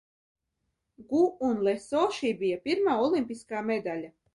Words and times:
Gu 1.11 1.21
un 1.49 1.61
Leso 1.69 2.03
šī 2.21 2.35
bija 2.43 2.61
pirmā 2.67 3.01
olimpiskā 3.07 3.69
medaļa. 3.73 4.17